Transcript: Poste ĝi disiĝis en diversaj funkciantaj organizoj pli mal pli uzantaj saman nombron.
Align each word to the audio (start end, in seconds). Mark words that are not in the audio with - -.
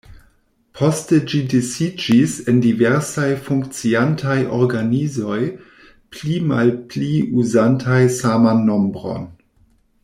Poste 0.77 1.17
ĝi 1.31 1.41
disiĝis 1.51 2.33
en 2.53 2.61
diversaj 2.63 3.27
funkciantaj 3.49 4.39
organizoj 4.61 5.39
pli 6.17 6.41
mal 6.53 6.73
pli 6.95 7.11
uzantaj 7.45 8.03
saman 8.21 8.69
nombron. 8.73 9.33